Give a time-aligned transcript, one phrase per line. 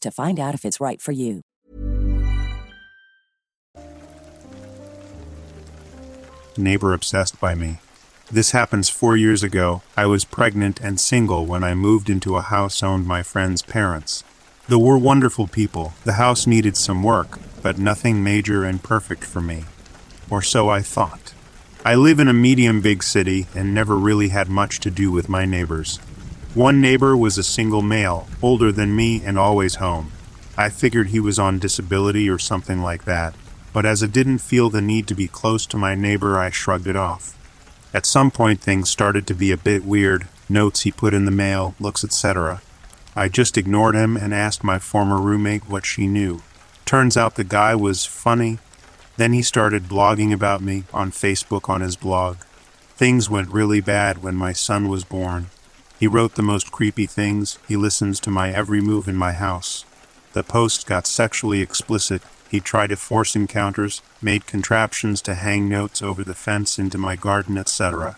[0.00, 1.42] to find out if it's right for you.
[6.58, 7.78] neighbor obsessed by me.
[8.30, 9.82] This happens four years ago.
[9.96, 14.24] I was pregnant and single when I moved into a house owned my friend's parents.
[14.68, 15.92] They were wonderful people.
[16.04, 19.64] The house needed some work, but nothing major and perfect for me.
[20.30, 21.34] Or so I thought.
[21.84, 25.28] I live in a medium big city and never really had much to do with
[25.28, 25.98] my neighbors.
[26.54, 30.12] One neighbor was a single male, older than me and always home.
[30.54, 33.34] I figured he was on disability or something like that,
[33.72, 36.86] but as I didn't feel the need to be close to my neighbor, I shrugged
[36.86, 37.38] it off.
[37.94, 41.30] At some point, things started to be a bit weird notes he put in the
[41.30, 42.60] mail, looks, etc.
[43.16, 46.42] I just ignored him and asked my former roommate what she knew.
[46.84, 48.58] Turns out the guy was funny.
[49.16, 52.36] Then he started blogging about me on Facebook on his blog.
[52.94, 55.46] Things went really bad when my son was born.
[56.02, 57.60] He wrote the most creepy things.
[57.68, 59.84] He listens to my every move in my house.
[60.32, 62.22] The post got sexually explicit.
[62.50, 67.14] He tried to force encounters, made contraptions to hang notes over the fence into my
[67.14, 68.16] garden, etc.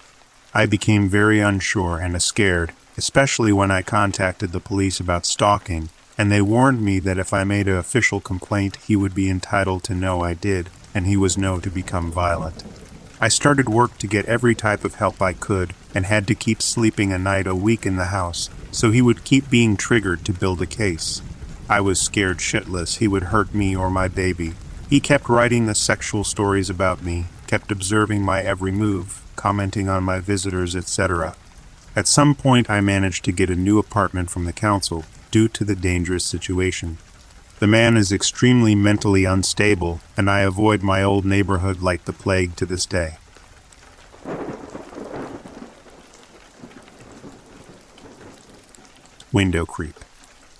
[0.54, 6.32] I became very unsure and scared, especially when I contacted the police about stalking, and
[6.32, 9.94] they warned me that if I made an official complaint, he would be entitled to
[9.94, 12.64] know I did, and he was known to become violent.
[13.24, 16.60] I started work to get every type of help I could, and had to keep
[16.60, 20.32] sleeping a night a week in the house, so he would keep being triggered to
[20.34, 21.22] build a case.
[21.66, 24.52] I was scared shitless he would hurt me or my baby.
[24.90, 30.04] He kept writing the sexual stories about me, kept observing my every move, commenting on
[30.04, 31.34] my visitors, etc.
[31.96, 35.64] At some point, I managed to get a new apartment from the council due to
[35.64, 36.98] the dangerous situation.
[37.60, 42.56] The man is extremely mentally unstable, and I avoid my old neighborhood like the plague
[42.56, 43.18] to this day.
[49.32, 49.96] Window creep.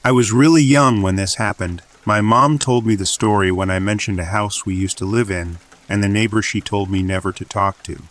[0.05, 1.83] I was really young when this happened.
[2.05, 5.31] My mom told me the story when I mentioned a house we used to live
[5.31, 5.59] in
[5.89, 8.03] and the neighbor she told me never to talk to.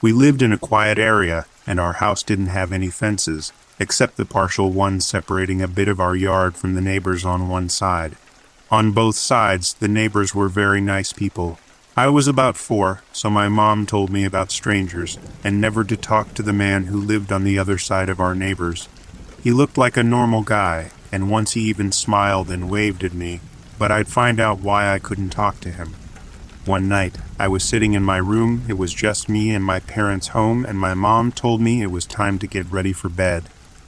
[0.00, 4.24] We lived in a quiet area, and our house didn't have any fences, except the
[4.24, 8.16] partial one separating a bit of our yard from the neighbors on one side.
[8.70, 11.58] On both sides, the neighbors were very nice people.
[11.96, 16.34] I was about four, so my mom told me about strangers, and never to talk
[16.34, 18.88] to the man who lived on the other side of our neighbors.
[19.42, 23.40] He looked like a normal guy, and once he even smiled and waved at me,
[23.78, 25.94] but I'd find out why I couldn't talk to him.
[26.64, 30.28] One night, I was sitting in my room, it was just me and my parents
[30.28, 33.44] home, and my mom told me it was time to get ready for bed.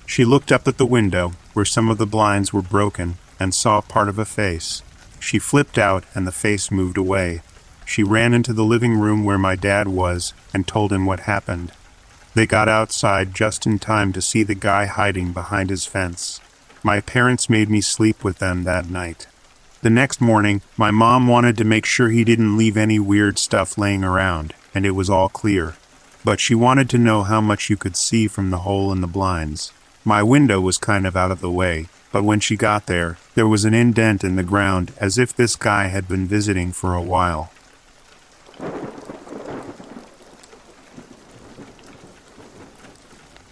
[0.07, 3.81] She looked up at the window, where some of the blinds were broken, and saw
[3.81, 4.83] part of a face.
[5.21, 7.43] She flipped out, and the face moved away.
[7.85, 11.73] She ran into the living room where my dad was and told him what happened.
[12.35, 16.41] They got outside just in time to see the guy hiding behind his fence.
[16.83, 19.27] My parents made me sleep with them that night.
[19.83, 23.79] The next morning, my mom wanted to make sure he didn't leave any weird stuff
[23.79, 25.77] laying around, and it was all clear.
[26.25, 29.07] But she wanted to know how much you could see from the hole in the
[29.07, 29.73] blinds.
[30.09, 33.49] My window was kind of out of the way, but when she got there, there
[33.49, 37.03] was an indent in the ground as if this guy had been visiting for a
[37.03, 37.51] while.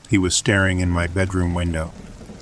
[0.09, 1.91] He was staring in my bedroom window.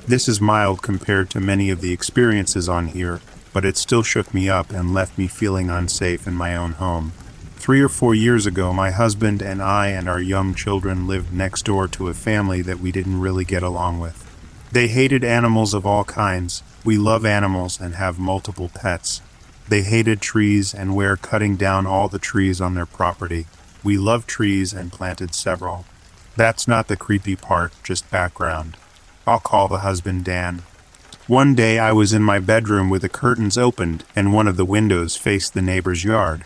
[0.07, 3.23] This is mild compared to many of the experiences on here,
[3.55, 7.13] but it still shook me up and left me feeling unsafe in my own home.
[7.63, 11.65] Three or four years ago, my husband and I and our young children lived next
[11.65, 14.19] door to a family that we didn't really get along with.
[14.73, 16.65] They hated animals of all kinds.
[16.85, 19.23] We love animals and have multiple pets.
[19.69, 23.47] They hated trees and were cutting down all the trees on their property.
[23.85, 25.85] We love trees and planted several.
[26.37, 28.77] That's not the creepy part, just background.
[29.25, 30.63] I'll call the husband Dan.
[31.29, 34.65] One day I was in my bedroom with the curtains opened and one of the
[34.65, 36.45] windows faced the neighbor's yard.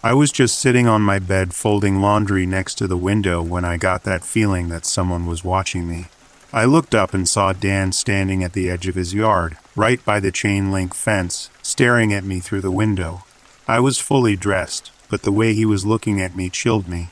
[0.00, 3.76] I was just sitting on my bed folding laundry next to the window when I
[3.76, 6.06] got that feeling that someone was watching me.
[6.52, 10.20] I looked up and saw Dan standing at the edge of his yard, right by
[10.20, 13.24] the chain link fence, staring at me through the window.
[13.66, 17.08] I was fully dressed, but the way he was looking at me chilled me.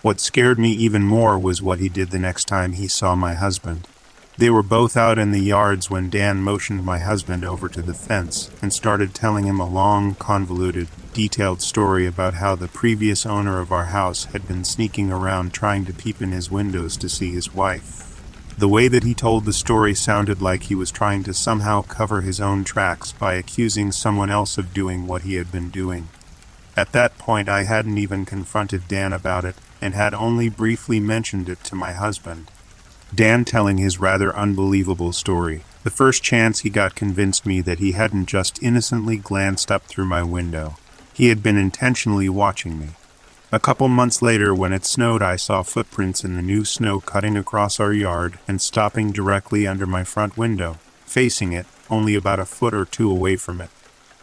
[0.00, 3.34] What scared me even more was what he did the next time he saw my
[3.34, 3.86] husband.
[4.36, 7.94] They were both out in the yards when Dan motioned my husband over to the
[7.94, 13.60] fence and started telling him a long, convoluted, detailed story about how the previous owner
[13.60, 17.30] of our house had been sneaking around trying to peep in his windows to see
[17.30, 18.20] his wife.
[18.58, 22.20] The way that he told the story sounded like he was trying to somehow cover
[22.20, 26.08] his own tracks by accusing someone else of doing what he had been doing.
[26.76, 31.48] At that point, I hadn't even confronted Dan about it and had only briefly mentioned
[31.48, 32.50] it to my husband.
[33.14, 35.62] Dan telling his rather unbelievable story.
[35.82, 40.06] The first chance he got convinced me that he hadn't just innocently glanced up through
[40.06, 40.76] my window.
[41.12, 42.88] He had been intentionally watching me.
[43.52, 47.36] A couple months later, when it snowed, I saw footprints in the new snow cutting
[47.36, 52.46] across our yard and stopping directly under my front window, facing it, only about a
[52.46, 53.70] foot or two away from it.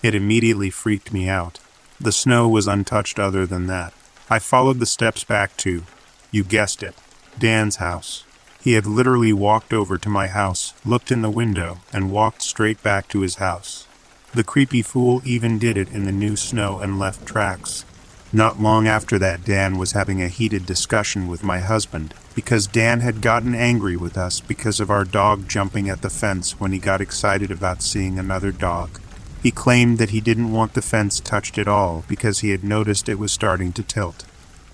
[0.03, 1.59] It immediately freaked me out.
[1.99, 3.93] The snow was untouched other than that.
[4.29, 5.83] I followed the steps back to,
[6.31, 6.95] you guessed it,
[7.37, 8.25] Dan's house.
[8.61, 12.83] He had literally walked over to my house, looked in the window, and walked straight
[12.83, 13.87] back to his house.
[14.33, 17.85] The creepy fool even did it in the new snow and left tracks.
[18.31, 23.01] Not long after that, Dan was having a heated discussion with my husband because Dan
[23.01, 26.79] had gotten angry with us because of our dog jumping at the fence when he
[26.79, 29.01] got excited about seeing another dog.
[29.43, 33.09] He claimed that he didn't want the fence touched at all because he had noticed
[33.09, 34.23] it was starting to tilt.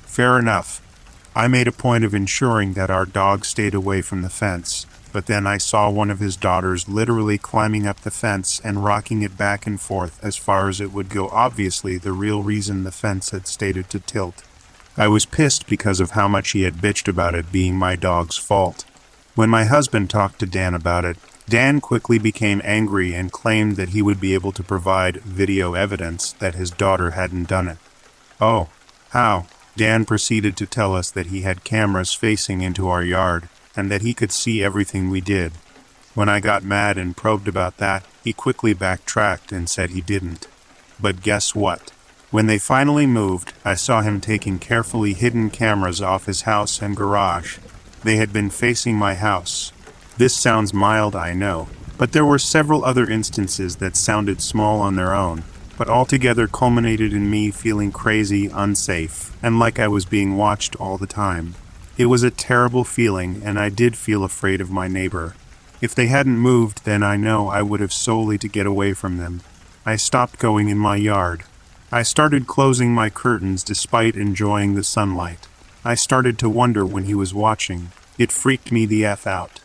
[0.03, 0.81] Fair enough.
[1.37, 5.27] I made a point of ensuring that our dog stayed away from the fence, but
[5.27, 9.37] then I saw one of his daughters literally climbing up the fence and rocking it
[9.37, 13.29] back and forth as far as it would go, obviously, the real reason the fence
[13.29, 14.41] had stated to tilt.
[14.97, 18.37] I was pissed because of how much he had bitched about it being my dog's
[18.37, 18.83] fault.
[19.35, 21.17] When my husband talked to Dan about it,
[21.47, 26.31] Dan quickly became angry and claimed that he would be able to provide video evidence
[26.31, 27.77] that his daughter hadn't done it.
[28.41, 28.69] Oh,
[29.11, 29.45] how?
[29.77, 34.01] Dan proceeded to tell us that he had cameras facing into our yard and that
[34.01, 35.53] he could see everything we did.
[36.15, 40.47] When I got mad and probed about that, he quickly backtracked and said he didn't.
[40.99, 41.91] But guess what?
[42.31, 46.97] When they finally moved, I saw him taking carefully hidden cameras off his house and
[46.97, 47.59] garage.
[48.03, 49.71] They had been facing my house.
[50.17, 51.69] This sounds mild, I know,
[51.99, 55.43] but there were several other instances that sounded small on their own,
[55.77, 60.97] but altogether culminated in me feeling crazy, unsafe, and like I was being watched all
[60.97, 61.55] the time.
[61.97, 65.35] It was a terrible feeling, and I did feel afraid of my neighbor.
[65.79, 69.17] If they hadn't moved, then I know I would have solely to get away from
[69.17, 69.41] them.
[69.85, 71.43] I stopped going in my yard.
[71.91, 75.47] I started closing my curtains despite enjoying the sunlight.
[75.85, 77.91] I started to wonder when he was watching.
[78.17, 79.59] It freaked me the F out.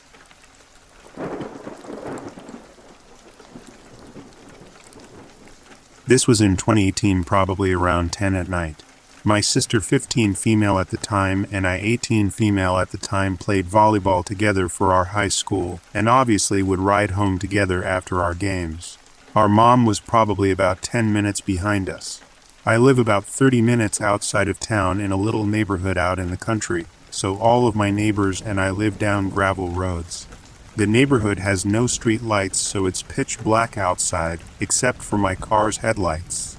[6.12, 8.82] This was in 2018, probably around 10 at night.
[9.24, 13.64] My sister, 15 female at the time, and I, 18 female at the time, played
[13.64, 18.98] volleyball together for our high school, and obviously would ride home together after our games.
[19.34, 22.20] Our mom was probably about 10 minutes behind us.
[22.66, 26.36] I live about 30 minutes outside of town in a little neighborhood out in the
[26.36, 30.26] country, so all of my neighbors and I live down gravel roads.
[30.74, 35.78] The neighborhood has no street lights, so it's pitch black outside, except for my car's
[35.78, 36.56] headlights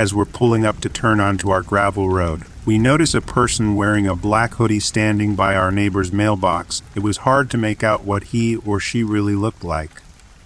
[0.00, 2.42] as we're pulling up to turn onto our gravel road.
[2.64, 6.80] We notice a person wearing a black hoodie standing by our neighbor's mailbox.
[6.94, 10.00] It was hard to make out what he or she really looked like.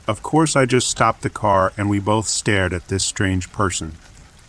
[0.08, 3.92] Of course, I just stopped the car and we both stared at this strange person.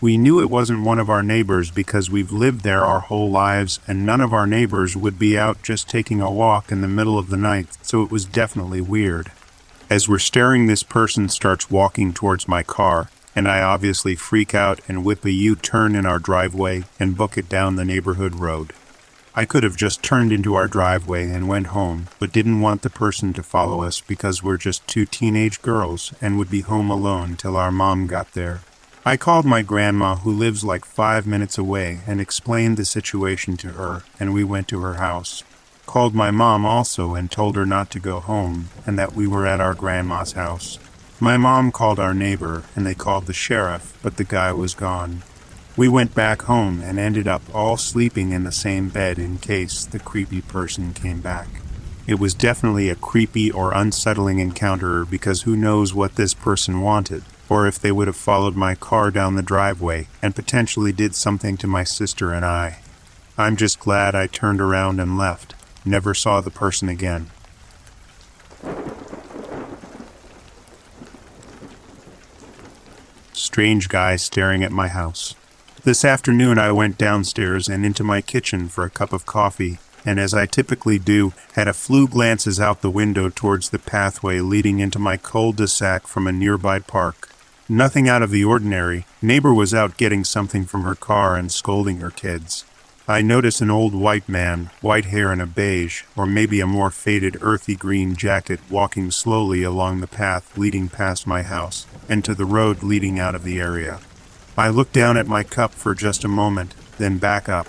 [0.05, 3.79] We knew it wasn't one of our neighbors because we've lived there our whole lives
[3.87, 7.17] and none of our neighbors would be out just taking a walk in the middle
[7.17, 9.31] of the night, so it was definitely weird.
[9.89, 14.79] As we're staring, this person starts walking towards my car and I obviously freak out
[14.87, 18.73] and whip a U turn in our driveway and book it down the neighborhood road.
[19.33, 22.91] I could have just turned into our driveway and went home, but didn't want the
[22.91, 27.37] person to follow us because we're just two teenage girls and would be home alone
[27.37, 28.61] till our mom got there.
[29.07, 33.73] I called my grandma, who lives like five minutes away, and explained the situation to
[33.73, 35.43] her, and we went to her house.
[35.85, 39.45] Called my mom also and told her not to go home and that we were
[39.45, 40.79] at our grandma's house.
[41.19, 45.21] My mom called our neighbor, and they called the sheriff, but the guy was gone.
[45.77, 49.85] We went back home and ended up all sleeping in the same bed in case
[49.85, 51.47] the creepy person came back.
[52.07, 57.23] It was definitely a creepy or unsettling encounter because who knows what this person wanted,
[57.49, 61.57] or if they would have followed my car down the driveway and potentially did something
[61.57, 62.79] to my sister and I.
[63.37, 67.31] I'm just glad I turned around and left, never saw the person again.
[73.55, 75.33] strange guy staring at my house.
[75.85, 80.19] This afternoon I went downstairs and into my kitchen for a cup of coffee, and
[80.19, 84.79] as I typically do, had a few glances out the window towards the pathway leading
[84.79, 87.29] into my cul-de-sac from a nearby park.
[87.67, 89.07] Nothing out of the ordinary.
[89.23, 92.63] Neighbor was out getting something from her car and scolding her kids.
[93.07, 96.91] I notice an old white man, white hair and a beige, or maybe a more
[96.91, 102.35] faded earthy green jacket, walking slowly along the path leading past my house and to
[102.35, 103.99] the road leading out of the area.
[104.55, 107.65] I look down at my cup for just a moment, then back up.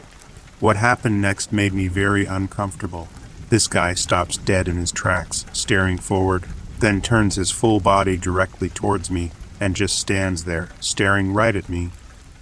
[0.60, 3.08] What happened next made me very uncomfortable.
[3.48, 6.44] This guy stops dead in his tracks, staring forward,
[6.80, 11.68] then turns his full body directly towards me and just stands there, staring right at
[11.68, 11.90] me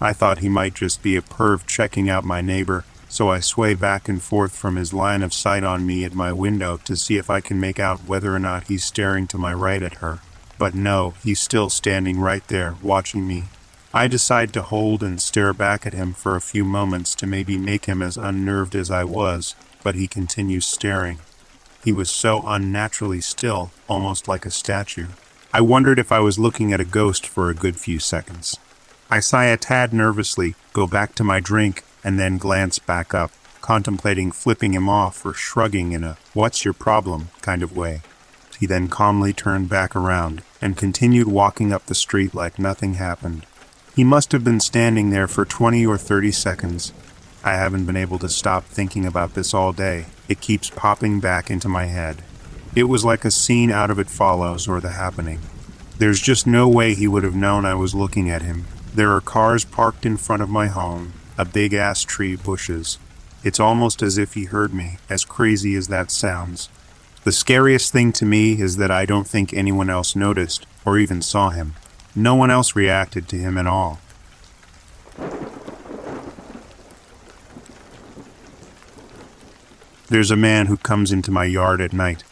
[0.01, 3.75] I thought he might just be a perv checking out my neighbor, so I sway
[3.75, 7.17] back and forth from his line of sight on me at my window to see
[7.17, 10.19] if I can make out whether or not he's staring to my right at her.
[10.59, 13.45] But no, he's still standing right there, watching me.
[13.93, 17.57] I decide to hold and stare back at him for a few moments to maybe
[17.57, 21.19] make him as unnerved as I was, but he continues staring.
[21.85, 25.07] He was so unnaturally still, almost like a statue.
[25.55, 28.59] I wondered if I was looking at a ghost for a good few seconds.
[29.09, 33.31] I sigh a tad nervously, go back to my drink, and then glance back up,
[33.61, 38.01] contemplating flipping him off or shrugging in a what's your problem kind of way.
[38.59, 43.47] He then calmly turned back around and continued walking up the street like nothing happened.
[43.95, 46.93] He must have been standing there for 20 or 30 seconds.
[47.45, 50.07] I haven't been able to stop thinking about this all day.
[50.29, 52.25] It keeps popping back into my head.
[52.77, 55.41] It was like a scene out of It Follows or The Happening.
[55.99, 58.65] There's just no way he would have known I was looking at him,
[58.95, 62.99] there are cars parked in front of my home, a big ass tree, bushes.
[63.43, 66.69] It's almost as if he heard me, as crazy as that sounds.
[67.25, 71.23] The scariest thing to me is that I don't think anyone else noticed or even
[71.23, 71.75] saw him.
[72.15, 73.99] No one else reacted to him at all.
[80.07, 82.23] There's a man who comes into my yard at night.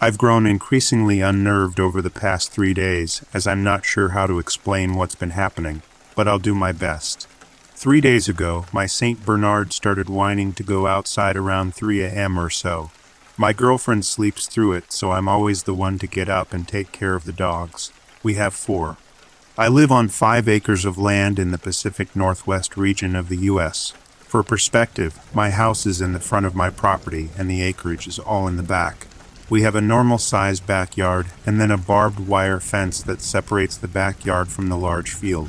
[0.00, 4.38] I've grown increasingly unnerved over the past three days, as I'm not sure how to
[4.38, 5.82] explain what's been happening
[6.14, 7.26] but I'll do my best.
[7.74, 9.24] Three days ago, my St.
[9.24, 12.38] Bernard started whining to go outside around 3 a.m.
[12.38, 12.90] or so.
[13.38, 16.92] My girlfriend sleeps through it, so I'm always the one to get up and take
[16.92, 17.90] care of the dogs.
[18.22, 18.98] We have four.
[19.56, 23.94] I live on five acres of land in the Pacific Northwest region of the U.S.
[24.20, 28.18] For perspective, my house is in the front of my property and the acreage is
[28.18, 29.06] all in the back.
[29.50, 33.88] We have a normal sized backyard and then a barbed wire fence that separates the
[33.88, 35.48] backyard from the large field.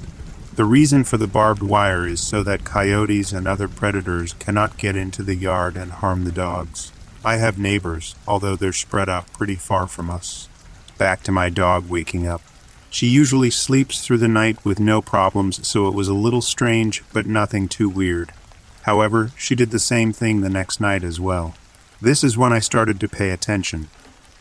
[0.56, 4.96] The reason for the barbed wire is so that coyotes and other predators cannot get
[4.96, 6.92] into the yard and harm the dogs.
[7.24, 10.50] I have neighbors, although they're spread out pretty far from us.
[10.98, 12.42] Back to my dog waking up.
[12.90, 17.04] She usually sleeps through the night with no problems, so it was a little strange,
[17.14, 18.34] but nothing too weird.
[18.82, 21.54] However, she did the same thing the next night as well.
[22.04, 23.88] This is when I started to pay attention.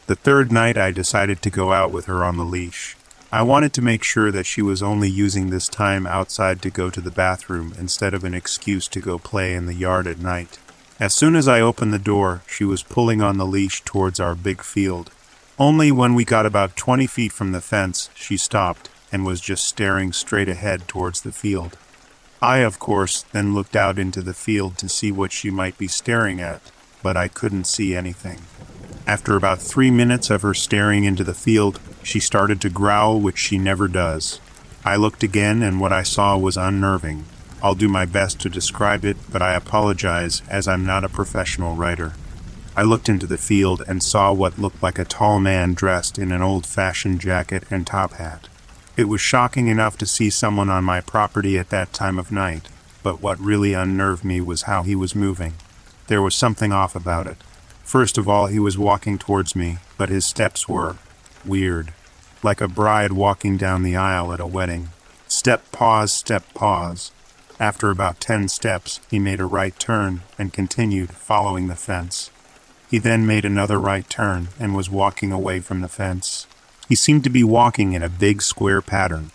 [0.07, 2.97] The third night, I decided to go out with her on the leash.
[3.31, 6.89] I wanted to make sure that she was only using this time outside to go
[6.89, 10.59] to the bathroom instead of an excuse to go play in the yard at night.
[10.99, 14.35] As soon as I opened the door, she was pulling on the leash towards our
[14.35, 15.11] big field.
[15.59, 19.67] Only when we got about 20 feet from the fence, she stopped and was just
[19.67, 21.77] staring straight ahead towards the field.
[22.41, 25.89] I, of course, then looked out into the field to see what she might be
[25.89, 26.63] staring at
[27.03, 28.41] but I couldn't see anything.
[29.07, 33.39] After about three minutes of her staring into the field, she started to growl, which
[33.39, 34.41] she never does.
[34.85, 37.25] I looked again, and what I saw was unnerving.
[37.63, 41.77] I'll do my best to describe it, but I apologize as I'm not a professional
[41.77, 42.15] writer.
[42.77, 46.33] I looked into the field and saw what looked like a tall man dressed in
[46.33, 48.49] an old fashioned jacket and top hat.
[48.97, 52.69] It was shocking enough to see someone on my property at that time of night,
[53.03, 55.55] but what really unnerved me was how he was moving.
[56.11, 57.37] There was something off about it.
[57.85, 60.97] First of all, he was walking towards me, but his steps were
[61.45, 61.93] weird,
[62.43, 64.89] like a bride walking down the aisle at a wedding.
[65.29, 67.13] Step, pause, step, pause.
[67.61, 72.33] After about ten steps, he made a right turn and continued following the fence.
[72.91, 76.49] He then made another right turn and was walking away from the fence.
[76.89, 79.31] He seemed to be walking in a big square pattern.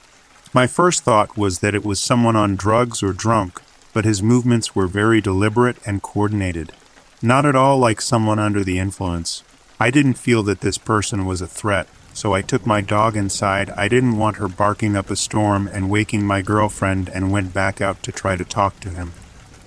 [0.53, 3.62] My first thought was that it was someone on drugs or drunk,
[3.96, 6.74] but his movements were very deliberate and coordinated.
[7.22, 9.42] Not at all like someone under the influence.
[9.80, 13.69] I didn't feel that this person was a threat, so I took my dog inside.
[13.69, 17.80] I didn't want her barking up a storm and waking my girlfriend and went back
[17.80, 19.13] out to try to talk to him.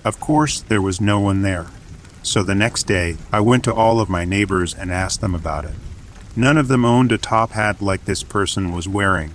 [0.05, 1.65] Of course, there was no one there.
[2.21, 5.65] So the next day, I went to all of my neighbors and asked them about
[5.65, 5.75] it.
[6.35, 9.31] None of them owned a top hat like this person was wearing.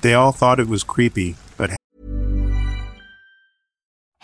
[0.00, 1.36] They all thought it was creepy,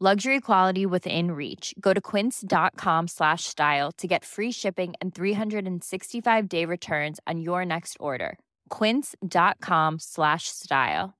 [0.00, 1.72] Luxury quality within reach.
[1.78, 7.64] Go to quince.com slash style to get free shipping and 365 day returns on your
[7.64, 8.36] next order.
[8.70, 11.14] Quince.com slash style.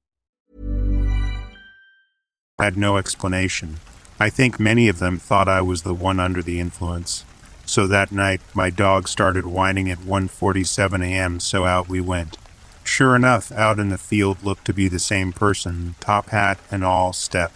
[2.59, 3.77] had no explanation.
[4.19, 7.25] I think many of them thought I was the one under the influence.
[7.65, 12.39] So that night, my dog started whining at 1:47 a.m., so out we went.
[12.83, 16.85] Sure enough, out in the field looked to be the same person, top hat and
[16.85, 17.53] all, step,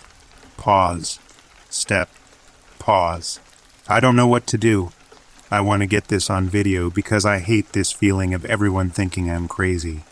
[0.58, 1.18] pause,
[1.70, 2.10] step,
[2.78, 3.40] pause.
[3.88, 4.90] I don't know what to do.
[5.50, 9.30] I want to get this on video because I hate this feeling of everyone thinking
[9.30, 10.02] I'm crazy.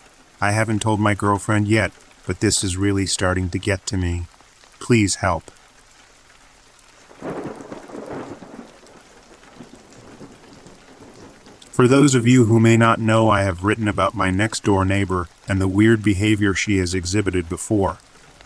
[0.41, 1.93] I haven't told my girlfriend yet,
[2.27, 4.29] but this is really starting to get to me.
[4.81, 5.51] Please help.
[11.71, 14.87] For those of you who may not know, I have written about my next door
[14.87, 17.99] neighbor and the weird behavior she has exhibited before.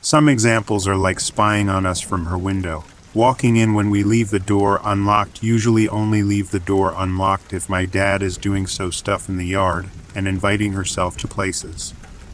[0.03, 2.85] Some examples are like spying on us from her window.
[3.13, 7.69] Walking in when we leave the door unlocked, usually only leave the door unlocked if
[7.69, 11.93] my dad is doing so stuff in the yard, and inviting herself to places.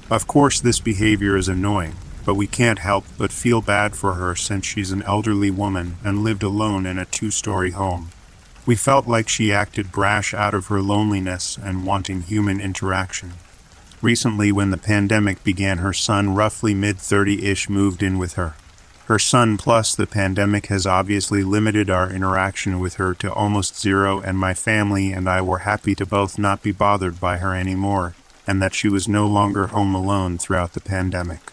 [0.08, 4.36] Of course, this behavior is annoying, but we can't help but feel bad for her
[4.36, 8.10] since she's an elderly woman and lived alone in a two story home.
[8.64, 13.32] We felt like she acted brash out of her loneliness and wanting human interaction.
[14.02, 18.54] Recently, when the pandemic began, her son, roughly mid 30 ish, moved in with her.
[19.06, 24.20] Her son plus the pandemic has obviously limited our interaction with her to almost zero,
[24.20, 28.14] and my family and I were happy to both not be bothered by her anymore,
[28.46, 31.52] and that she was no longer home alone throughout the pandemic.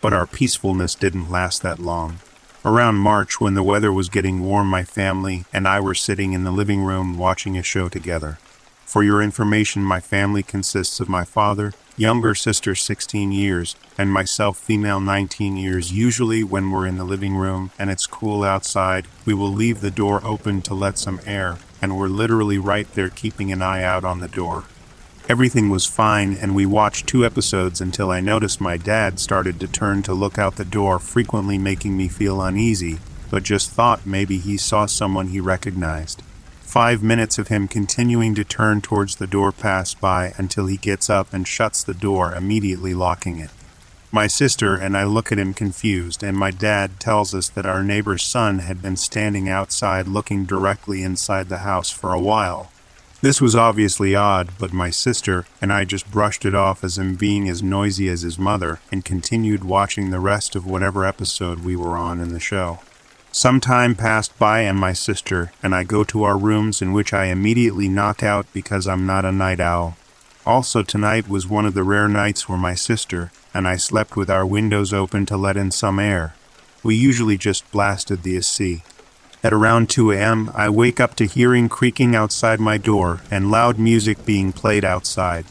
[0.00, 2.20] But our peacefulness didn't last that long.
[2.64, 6.44] Around March, when the weather was getting warm, my family and I were sitting in
[6.44, 8.38] the living room watching a show together.
[8.84, 14.58] For your information, my family consists of my father, younger sister 16 years, and myself
[14.58, 15.92] female 19 years.
[15.92, 19.90] Usually when we're in the living room and it's cool outside, we will leave the
[19.90, 24.04] door open to let some air, and we're literally right there keeping an eye out
[24.04, 24.64] on the door.
[25.28, 29.66] Everything was fine, and we watched two episodes until I noticed my dad started to
[29.66, 32.98] turn to look out the door, frequently making me feel uneasy,
[33.30, 36.22] but just thought maybe he saw someone he recognized.
[36.74, 41.08] Five minutes of him continuing to turn towards the door pass by until he gets
[41.08, 43.50] up and shuts the door, immediately locking it.
[44.10, 47.84] My sister and I look at him confused, and my dad tells us that our
[47.84, 52.72] neighbor's son had been standing outside looking directly inside the house for a while.
[53.22, 57.14] This was obviously odd, but my sister and I just brushed it off as him
[57.14, 61.76] being as noisy as his mother and continued watching the rest of whatever episode we
[61.76, 62.80] were on in the show.
[63.36, 67.12] Some time passed by, and my sister and I go to our rooms, in which
[67.12, 69.96] I immediately knock out because I'm not a night owl.
[70.46, 74.30] Also, tonight was one of the rare nights where my sister and I slept with
[74.30, 76.36] our windows open to let in some air.
[76.84, 78.84] We usually just blasted the AC.
[79.42, 83.80] At around 2 a.m., I wake up to hearing creaking outside my door and loud
[83.80, 85.44] music being played outside.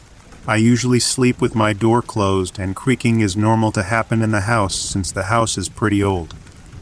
[0.48, 4.48] I usually sleep with my door closed, and creaking is normal to happen in the
[4.48, 6.34] house since the house is pretty old.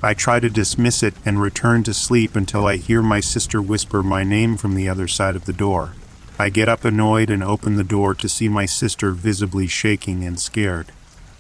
[0.04, 4.02] I try to dismiss it and return to sleep until I hear my sister whisper
[4.02, 5.94] my name from the other side of the door.
[6.40, 10.40] I get up annoyed and open the door to see my sister visibly shaking and
[10.40, 10.92] scared.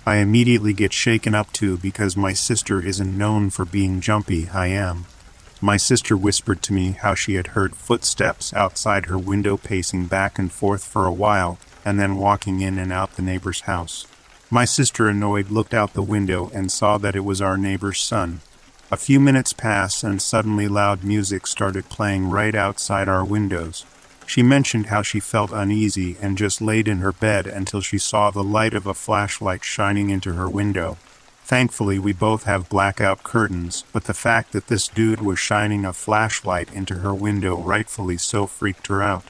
[0.06, 4.67] I immediately get shaken up too because my sister isn't known for being jumpy, I
[4.67, 5.06] am.
[5.60, 10.38] My sister whispered to me how she had heard footsteps outside her window pacing back
[10.38, 14.06] and forth for a while, and then walking in and out the neighbor's house.
[14.52, 18.41] My sister, annoyed, looked out the window and saw that it was our neighbor's son.
[18.93, 23.86] A few minutes passed, and suddenly loud music started playing right outside our windows.
[24.27, 28.32] She mentioned how she felt uneasy and just laid in her bed until she saw
[28.32, 30.97] the light of a flashlight shining into her window.
[31.45, 35.93] Thankfully, we both have blackout curtains, but the fact that this dude was shining a
[35.93, 39.23] flashlight into her window rightfully so freaked her out.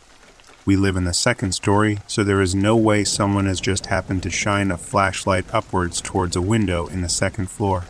[0.66, 4.24] We live in the second story, so there is no way someone has just happened
[4.24, 7.86] to shine a flashlight upwards towards a window in the second floor.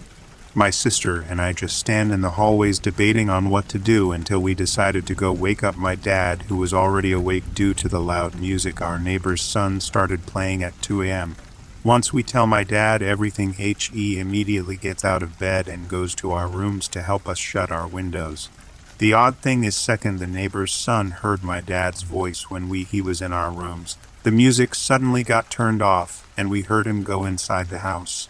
[0.54, 4.42] My sister and I just stand in the hallways debating on what to do until
[4.42, 8.02] we decided to go wake up my dad, who was already awake due to the
[8.02, 11.38] loud music our neighbor's son started playing at 2 a.m.
[11.86, 16.32] Once we tell my dad everything, HE immediately gets out of bed and goes to
[16.32, 18.50] our rooms to help us shut our windows.
[18.98, 23.02] The odd thing is second the neighbor's son heard my dad's voice when we he
[23.02, 23.98] was in our rooms.
[24.24, 28.28] The music suddenly got turned off and we heard him go inside the house.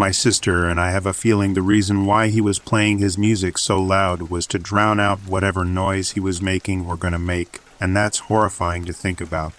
[0.00, 3.58] My sister and I have a feeling the reason why he was playing his music
[3.58, 7.58] so loud was to drown out whatever noise he was making or going to make,
[7.80, 9.54] and that's horrifying to think about.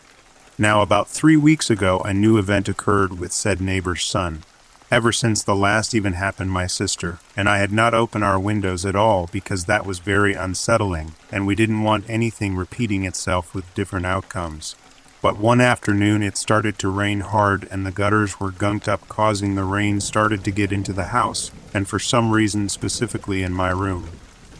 [0.57, 4.43] Now, about three weeks ago, a new event occurred with said neighbor's son.
[4.89, 8.85] Ever since the last even happened, my sister and I had not opened our windows
[8.85, 13.73] at all because that was very unsettling, and we didn't want anything repeating itself with
[13.73, 14.77] different outcomes.
[15.21, 19.55] But one afternoon it started to rain hard and the gutters were gunked up, causing
[19.55, 23.71] the rain started to get into the house, and for some reason specifically in my
[23.71, 24.09] room.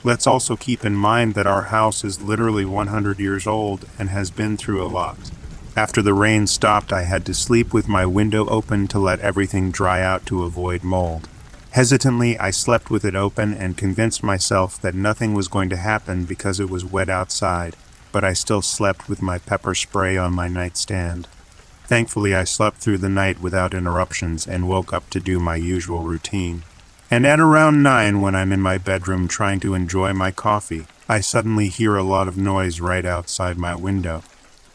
[0.04, 4.32] Let's also keep in mind that our house is literally 100 years old and has
[4.32, 5.18] been through a lot.
[5.78, 9.72] After the rain stopped, I had to sleep with my window open to let everything
[9.72, 11.30] dry out to avoid mold.
[11.72, 16.26] Hesitantly, I slept with it open and convinced myself that nothing was going to happen
[16.26, 17.76] because it was wet outside,
[18.12, 21.28] but I still slept with my pepper spray on my nightstand.
[21.86, 26.04] Thankfully, I slept through the night without interruptions and woke up to do my usual
[26.04, 26.64] routine.
[27.12, 31.22] And at around nine, when I'm in my bedroom trying to enjoy my coffee, I
[31.22, 34.22] suddenly hear a lot of noise right outside my window.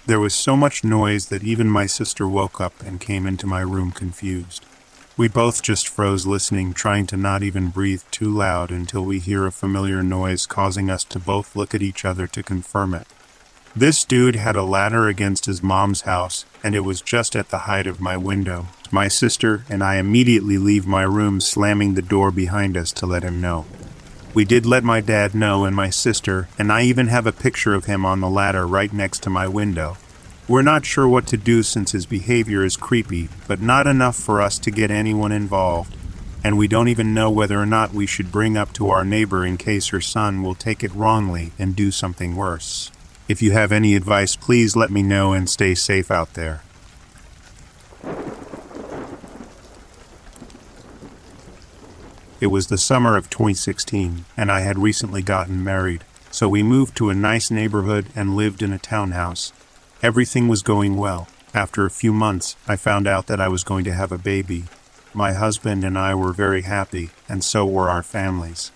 [0.06, 3.60] There was so much noise that even my sister woke up and came into my
[3.60, 4.66] room confused.
[5.16, 9.46] We both just froze listening, trying to not even breathe too loud until we hear
[9.46, 13.06] a familiar noise, causing us to both look at each other to confirm it.
[13.76, 17.66] This dude had a ladder against his mom's house, and it was just at the
[17.66, 18.68] height of my window.
[18.92, 23.24] My sister and I immediately leave my room, slamming the door behind us to let
[23.24, 23.66] him know.
[24.32, 27.74] We did let my dad know and my sister, and I even have a picture
[27.74, 29.96] of him on the ladder right next to my window.
[30.46, 34.40] We're not sure what to do since his behavior is creepy, but not enough for
[34.40, 35.96] us to get anyone involved.
[36.44, 39.44] And we don't even know whether or not we should bring up to our neighbor
[39.44, 42.92] in case her son will take it wrongly and do something worse.
[43.26, 46.62] If you have any advice, please let me know and stay safe out there.
[52.38, 56.94] It was the summer of 2016, and I had recently gotten married, so we moved
[56.98, 59.54] to a nice neighborhood and lived in a townhouse.
[60.02, 61.26] Everything was going well.
[61.54, 64.64] After a few months, I found out that I was going to have a baby.
[65.14, 68.70] My husband and I were very happy, and so were our families.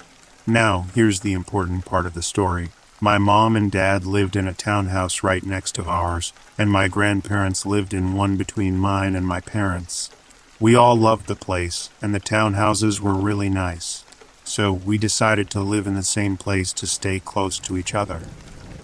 [0.47, 2.71] Now, here's the important part of the story.
[3.01, 7.65] My mom and dad lived in a townhouse right next to ours, and my grandparents
[7.65, 10.11] lived in one between mine and my parents.
[10.59, 14.03] We all loved the place, and the townhouses were really nice.
[14.43, 18.23] So we decided to live in the same place to stay close to each other.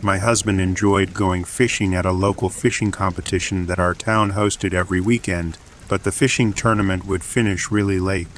[0.00, 5.00] My husband enjoyed going fishing at a local fishing competition that our town hosted every
[5.00, 8.28] weekend, but the fishing tournament would finish really late.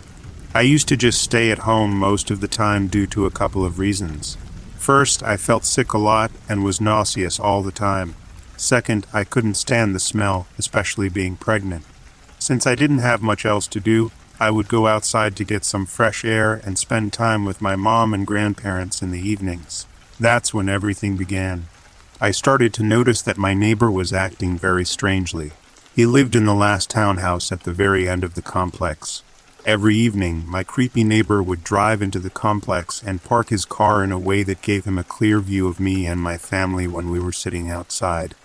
[0.55, 3.63] I used to just stay at home most of the time due to a couple
[3.63, 4.39] of reasons.
[4.87, 8.15] First, I felt sick a lot and was nauseous all the time.
[8.57, 11.85] Second, I couldn't stand the smell, especially being pregnant.
[12.39, 15.87] Since I didn't have much else to do, I would go outside to get some
[15.87, 19.87] fresh air and spend time with my mom and grandparents in the evenings.
[20.21, 21.67] That's when everything began.
[22.21, 25.51] I started to notice that my neighbor was acting very strangely.
[25.97, 29.25] He lived in the last townhouse at the very end of the complex.
[29.67, 34.13] Every evening, my creepy neighbor would drive into the complex and park his car in
[34.13, 37.19] a way that gave him a clear view of me and my family when we
[37.19, 38.37] were sitting outside.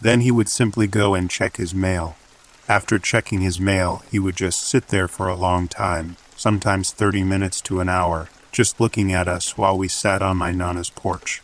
[0.00, 2.16] Then he would simply go and check his mail.
[2.70, 7.22] After checking his mail, he would just sit there for a long time, sometimes 30
[7.22, 11.42] minutes to an hour, just looking at us while we sat on my Nana's porch.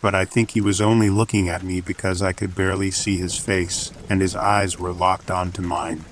[0.00, 3.36] But I think he was only looking at me because I could barely see his
[3.36, 6.04] face, and his eyes were locked onto mine.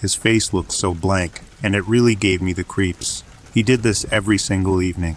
[0.00, 3.24] His face looked so blank, and it really gave me the creeps.
[3.54, 5.14] He did this every single evening.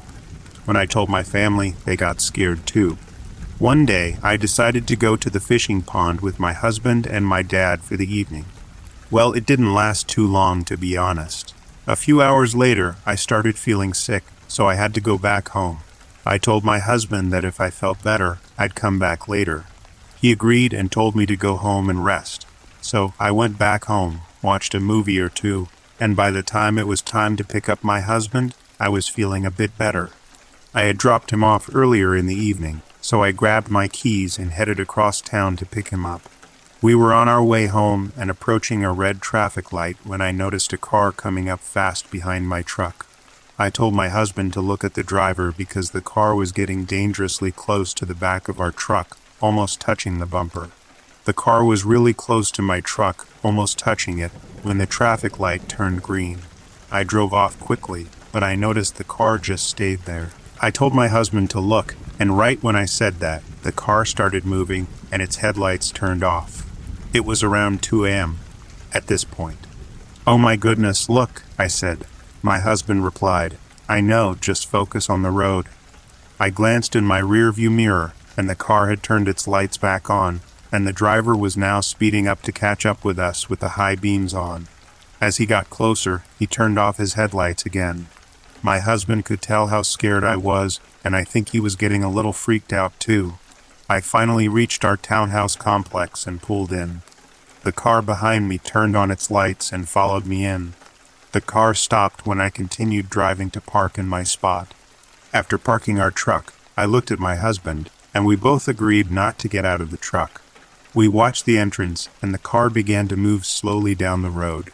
[0.64, 2.98] When I told my family, they got scared too.
[3.60, 7.42] One day, I decided to go to the fishing pond with my husband and my
[7.42, 8.46] dad for the evening.
[9.12, 11.54] Well, it didn't last too long, to be honest.
[11.86, 15.80] A few hours later, I started feeling sick, so I had to go back home.
[16.26, 19.66] I told my husband that if I felt better, I'd come back later.
[20.22, 22.48] He agreed and told me to go home and rest.
[22.80, 25.68] So I went back home, watched a movie or two,
[26.00, 29.46] and by the time it was time to pick up my husband, I was feeling
[29.46, 30.12] a bit better.
[30.74, 34.52] I had dropped him off earlier in the evening, so I grabbed my keys and
[34.52, 36.22] headed across town to pick him up.
[36.82, 40.74] We were on our way home and approaching a red traffic light when I noticed
[40.74, 43.08] a car coming up fast behind my truck.
[43.58, 47.52] I told my husband to look at the driver because the car was getting dangerously
[47.52, 50.70] close to the back of our truck, almost touching the bumper.
[51.28, 54.32] The car was really close to my truck, almost touching it,
[54.63, 56.44] when the traffic light turned green.
[56.90, 60.30] I drove off quickly, but I noticed the car just stayed there.
[60.62, 64.46] I told my husband to look, and right when I said that, the car started
[64.46, 66.66] moving and its headlights turned off.
[67.13, 68.38] It was around 2 a.m.
[68.94, 69.68] at this point.
[70.26, 72.06] Oh my goodness, look, I said.
[72.42, 73.58] My husband replied,
[73.90, 75.66] I know, just focus on the road.
[76.40, 80.40] I glanced in my rearview mirror, and the car had turned its lights back on,
[80.78, 83.96] and the driver was now speeding up to catch up with us with the high
[83.96, 84.68] beams on.
[85.20, 88.06] As he got closer, he turned off his headlights again.
[88.62, 92.12] My husband could tell how scared I was, and I think he was getting a
[92.12, 93.40] little freaked out too.
[93.90, 97.02] I finally reached our townhouse complex and pulled in.
[97.63, 100.74] The car behind me turned on its lights and followed me in.
[101.32, 104.76] The car stopped when I continued driving to park in my spot.
[105.34, 109.48] After parking our truck, I looked at my husband, and we both agreed not to
[109.48, 110.44] get out of the truck.
[110.98, 114.72] We watched the entrance, and the car began to move slowly down the road.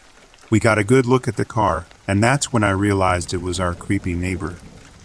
[0.50, 3.60] We got a good look at the car, and that's when I realized it was
[3.60, 4.56] our creepy neighbor.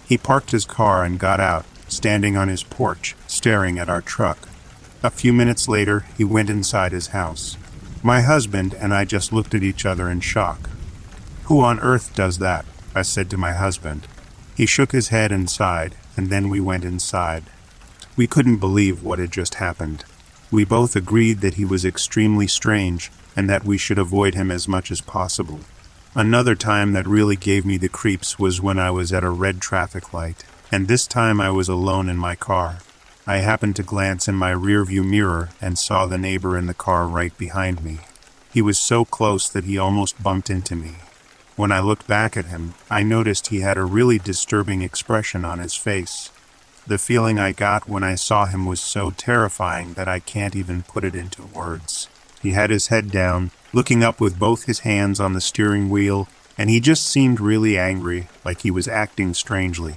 [0.06, 4.48] He parked his car and got out, standing on his porch, staring at our truck.
[5.02, 7.56] A few minutes later, he went inside his house.
[8.00, 10.70] My husband and I just looked at each other in shock.
[11.46, 12.64] Who on earth does that?
[12.94, 14.06] I said to my husband.
[14.56, 17.42] He shook his head and sighed, and then we went inside.
[18.14, 20.04] We couldn't believe what had just happened.
[20.50, 24.66] We both agreed that he was extremely strange and that we should avoid him as
[24.66, 25.60] much as possible.
[26.14, 29.60] Another time that really gave me the creeps was when I was at a red
[29.60, 32.78] traffic light, and this time I was alone in my car.
[33.26, 37.06] I happened to glance in my rearview mirror and saw the neighbor in the car
[37.06, 37.98] right behind me.
[38.52, 40.94] He was so close that he almost bumped into me.
[41.54, 45.58] When I looked back at him, I noticed he had a really disturbing expression on
[45.58, 46.30] his face.
[46.88, 50.84] The feeling I got when I saw him was so terrifying that I can't even
[50.84, 52.08] put it into words.
[52.40, 56.28] He had his head down, looking up with both his hands on the steering wheel,
[56.56, 59.96] and he just seemed really angry, like he was acting strangely.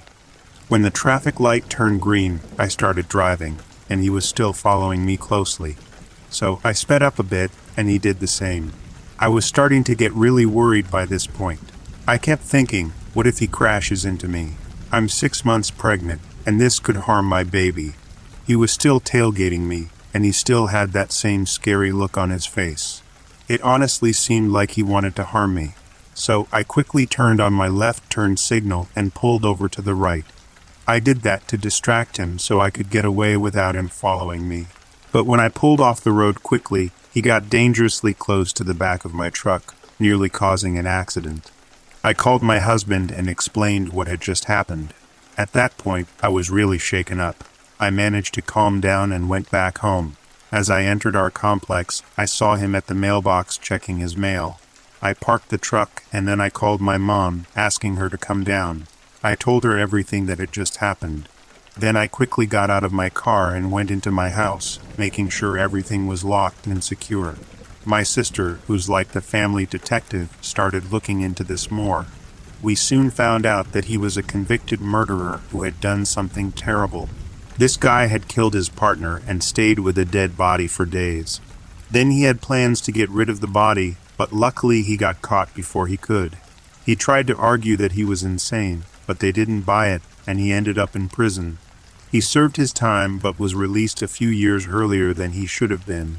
[0.68, 5.16] When the traffic light turned green, I started driving, and he was still following me
[5.16, 5.76] closely.
[6.28, 8.74] So I sped up a bit, and he did the same.
[9.18, 11.72] I was starting to get really worried by this point.
[12.06, 14.56] I kept thinking, what if he crashes into me?
[14.92, 17.94] I'm six months pregnant, and this could harm my baby.
[18.46, 22.46] He was still tailgating me, and he still had that same scary look on his
[22.46, 23.02] face.
[23.48, 25.74] It honestly seemed like he wanted to harm me.
[26.14, 30.24] So I quickly turned on my left turn signal and pulled over to the right.
[30.86, 34.66] I did that to distract him so I could get away without him following me.
[35.12, 39.04] But when I pulled off the road quickly, he got dangerously close to the back
[39.04, 41.50] of my truck, nearly causing an accident.
[42.02, 44.92] I called my husband and explained what had just happened.
[45.36, 47.44] At that point, I was really shaken up.
[47.80, 50.16] I managed to calm down and went back home.
[50.52, 54.60] As I entered our complex, I saw him at the mailbox checking his mail.
[55.00, 58.86] I parked the truck and then I called my mom, asking her to come down.
[59.22, 61.28] I told her everything that had just happened.
[61.76, 65.56] Then I quickly got out of my car and went into my house, making sure
[65.56, 67.36] everything was locked and secure.
[67.86, 72.06] My sister, who's like the family detective, started looking into this more.
[72.62, 77.08] We soon found out that he was a convicted murderer who had done something terrible.
[77.58, 81.40] This guy had killed his partner and stayed with a dead body for days.
[81.90, 85.52] Then he had plans to get rid of the body, but luckily he got caught
[85.54, 86.38] before he could.
[86.86, 90.52] He tried to argue that he was insane, but they didn't buy it, and he
[90.52, 91.58] ended up in prison.
[92.12, 95.84] He served his time but was released a few years earlier than he should have
[95.84, 96.18] been.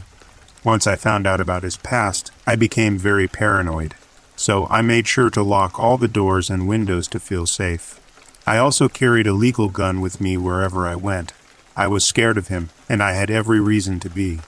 [0.64, 3.96] Once I found out about his past, I became very paranoid.
[4.36, 8.00] So I made sure to lock all the doors and windows to feel safe.
[8.46, 11.34] I also carried a legal gun with me wherever I went.
[11.76, 14.42] I was scared of him, and I had every reason to be.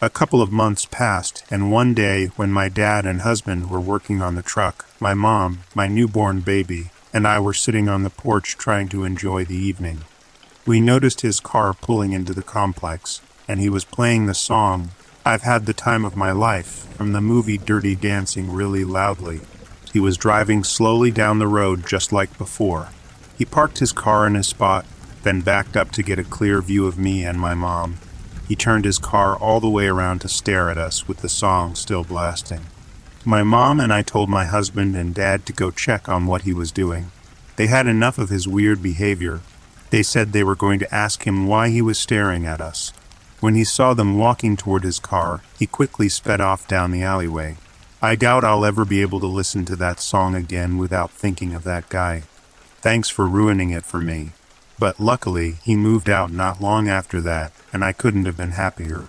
[0.00, 4.20] A couple of months passed, and one day, when my dad and husband were working
[4.20, 8.58] on the truck, my mom, my newborn baby, and I were sitting on the porch
[8.58, 10.00] trying to enjoy the evening.
[10.66, 14.90] We noticed his car pulling into the complex, and he was playing the song
[15.26, 19.40] I've had the time of my life from the movie Dirty Dancing really loudly.
[19.92, 22.90] He was driving slowly down the road just like before.
[23.36, 24.86] He parked his car in a spot,
[25.24, 27.96] then backed up to get a clear view of me and my mom.
[28.46, 31.74] He turned his car all the way around to stare at us with the song
[31.74, 32.60] still blasting.
[33.24, 36.52] My mom and I told my husband and dad to go check on what he
[36.52, 37.10] was doing.
[37.56, 39.40] They had enough of his weird behavior.
[39.90, 42.92] They said they were going to ask him why he was staring at us.
[43.46, 47.58] When he saw them walking toward his car, he quickly sped off down the alleyway.
[48.02, 51.62] I doubt I'll ever be able to listen to that song again without thinking of
[51.62, 52.24] that guy.
[52.80, 54.30] Thanks for ruining it for me.
[54.80, 59.06] But luckily, he moved out not long after that, and I couldn't have been happier.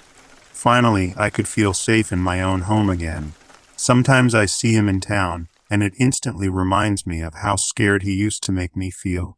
[0.51, 3.33] Finally, I could feel safe in my own home again.
[3.75, 8.13] Sometimes I see him in town, and it instantly reminds me of how scared he
[8.13, 9.36] used to make me feel.